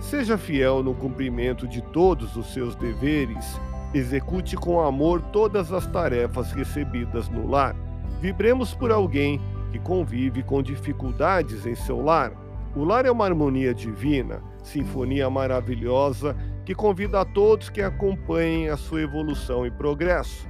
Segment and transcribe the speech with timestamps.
[0.00, 3.60] Seja fiel no cumprimento de todos os seus deveres,
[3.94, 7.76] execute com amor todas as tarefas recebidas no lar
[8.20, 9.40] Vibremos por alguém
[9.72, 12.32] que convive com dificuldades em seu lar.
[12.76, 18.76] O lar é uma harmonia divina, sinfonia maravilhosa que convida a todos que acompanhem a
[18.76, 20.46] sua evolução e progresso.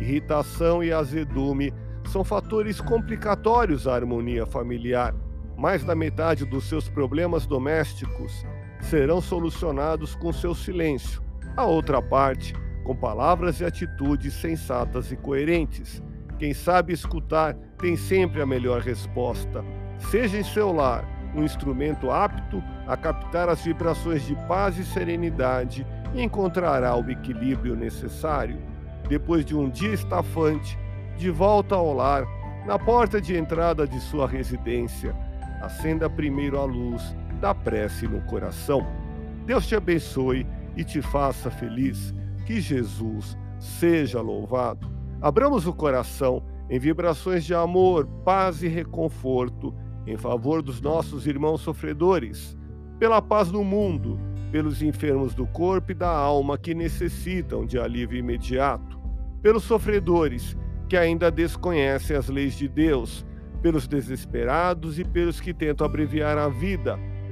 [0.00, 1.74] Irritação e azedume
[2.06, 5.14] são fatores complicatórios à harmonia familiar.
[5.58, 8.46] Mais da metade dos seus problemas domésticos
[8.82, 11.22] serão solucionados com seu silêncio.
[11.56, 16.02] A outra parte, com palavras e atitudes sensatas e coerentes.
[16.38, 19.64] Quem sabe escutar tem sempre a melhor resposta.
[19.98, 25.86] Seja em seu lar um instrumento apto a captar as vibrações de paz e serenidade
[26.14, 28.58] e encontrará o equilíbrio necessário.
[29.08, 30.78] Depois de um dia estafante,
[31.16, 32.24] de volta ao lar,
[32.66, 35.14] na porta de entrada de sua residência,
[35.60, 38.86] acenda primeiro a luz da prece no coração.
[39.46, 40.46] Deus te abençoe
[40.76, 42.14] e te faça feliz.
[42.46, 44.90] Que Jesus seja louvado.
[45.20, 49.74] Abramos o coração em vibrações de amor, paz e reconforto
[50.06, 52.56] em favor dos nossos irmãos sofredores,
[52.98, 54.18] pela paz no mundo,
[54.50, 58.98] pelos enfermos do corpo e da alma que necessitam de alívio imediato,
[59.42, 60.56] pelos sofredores
[60.88, 63.24] que ainda desconhecem as leis de Deus,
[63.62, 66.98] pelos desesperados e pelos que tentam abreviar a vida,